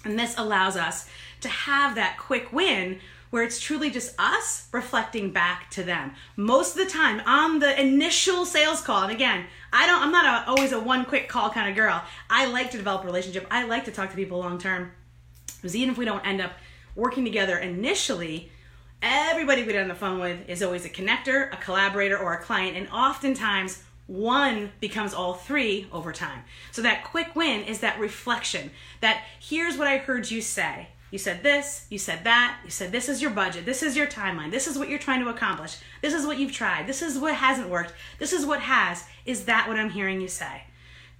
And 0.04 0.18
this 0.18 0.34
allows 0.38 0.76
us 0.76 1.08
to 1.40 1.48
have 1.48 1.94
that 1.94 2.18
quick 2.18 2.52
win 2.52 3.00
where 3.30 3.42
it's 3.42 3.60
truly 3.60 3.90
just 3.90 4.14
us 4.18 4.68
reflecting 4.72 5.30
back 5.30 5.70
to 5.70 5.82
them. 5.82 6.12
Most 6.36 6.76
of 6.76 6.84
the 6.84 6.92
time 6.92 7.22
on 7.26 7.60
the 7.60 7.80
initial 7.80 8.44
sales 8.44 8.82
call, 8.82 9.04
and 9.04 9.12
again, 9.12 9.46
I 9.72 9.86
don't 9.86 10.02
I'm 10.02 10.12
not 10.12 10.48
a, 10.48 10.50
always 10.50 10.72
a 10.72 10.80
one 10.80 11.04
quick 11.04 11.28
call 11.28 11.50
kind 11.50 11.68
of 11.70 11.76
girl. 11.76 12.02
I 12.28 12.46
like 12.46 12.70
to 12.72 12.76
develop 12.76 13.04
a 13.04 13.06
relationship. 13.06 13.46
I 13.50 13.64
like 13.64 13.84
to 13.84 13.92
talk 13.92 14.10
to 14.10 14.16
people 14.16 14.38
long 14.38 14.58
term. 14.58 14.92
Because 15.56 15.76
even 15.76 15.90
if 15.90 15.98
we 15.98 16.04
don't 16.04 16.26
end 16.26 16.40
up 16.40 16.52
working 16.96 17.24
together 17.24 17.56
initially, 17.56 18.50
everybody 19.02 19.62
we 19.62 19.72
get 19.72 19.82
on 19.82 19.88
the 19.88 19.94
phone 19.94 20.18
with 20.20 20.48
is 20.48 20.62
always 20.62 20.84
a 20.84 20.90
connector, 20.90 21.52
a 21.52 21.56
collaborator, 21.56 22.18
or 22.18 22.34
a 22.34 22.42
client, 22.42 22.76
and 22.76 22.88
oftentimes 22.88 23.82
one 24.06 24.72
becomes 24.80 25.14
all 25.14 25.34
three 25.34 25.86
over 25.92 26.12
time. 26.12 26.42
So 26.72 26.82
that 26.82 27.04
quick 27.04 27.36
win 27.36 27.62
is 27.62 27.78
that 27.78 28.00
reflection 28.00 28.72
that 29.00 29.22
here's 29.38 29.76
what 29.76 29.86
I 29.86 29.98
heard 29.98 30.30
you 30.30 30.40
say. 30.40 30.88
You 31.10 31.18
said 31.18 31.42
this, 31.42 31.86
you 31.90 31.98
said 31.98 32.24
that, 32.24 32.60
you 32.64 32.70
said 32.70 32.92
this 32.92 33.08
is 33.08 33.20
your 33.20 33.32
budget, 33.32 33.64
this 33.64 33.82
is 33.82 33.96
your 33.96 34.06
timeline, 34.06 34.50
this 34.50 34.68
is 34.68 34.78
what 34.78 34.88
you're 34.88 34.98
trying 34.98 35.22
to 35.24 35.28
accomplish, 35.28 35.78
this 36.02 36.14
is 36.14 36.24
what 36.24 36.38
you've 36.38 36.52
tried, 36.52 36.86
this 36.86 37.02
is 37.02 37.18
what 37.18 37.34
hasn't 37.34 37.68
worked, 37.68 37.92
this 38.18 38.32
is 38.32 38.46
what 38.46 38.60
has. 38.60 39.04
Is 39.26 39.46
that 39.46 39.66
what 39.68 39.76
I'm 39.76 39.90
hearing 39.90 40.20
you 40.20 40.28
say? 40.28 40.64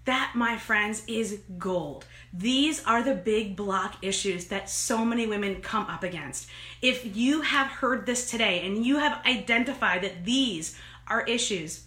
That, 0.04 0.32
my 0.34 0.56
friends, 0.56 1.02
is 1.06 1.40
gold. 1.58 2.06
These 2.32 2.84
are 2.84 3.02
the 3.02 3.14
big 3.14 3.56
block 3.56 3.96
issues 4.02 4.46
that 4.46 4.70
so 4.70 5.04
many 5.04 5.26
women 5.26 5.60
come 5.60 5.84
up 5.86 6.02
against. 6.02 6.48
If 6.80 7.16
you 7.16 7.42
have 7.42 7.66
heard 7.66 8.06
this 8.06 8.30
today 8.30 8.64
and 8.64 8.86
you 8.86 8.98
have 8.98 9.24
identified 9.26 10.02
that 10.02 10.24
these 10.24 10.78
are 11.06 11.22
issues 11.22 11.84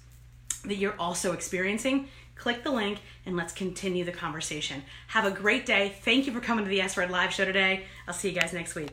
that 0.65 0.75
you're 0.75 0.99
also 0.99 1.33
experiencing, 1.33 2.07
click 2.35 2.63
the 2.63 2.71
link 2.71 2.99
and 3.25 3.35
let's 3.35 3.53
continue 3.53 4.03
the 4.03 4.11
conversation. 4.11 4.83
Have 5.07 5.25
a 5.25 5.31
great 5.31 5.65
day. 5.65 5.95
Thank 6.01 6.25
you 6.25 6.33
for 6.33 6.39
coming 6.39 6.65
to 6.65 6.69
the 6.69 6.81
S 6.81 6.97
Word 6.97 7.11
Live 7.11 7.33
show 7.33 7.45
today. 7.45 7.85
I'll 8.07 8.13
see 8.13 8.29
you 8.29 8.39
guys 8.39 8.53
next 8.53 8.75
week. 8.75 8.91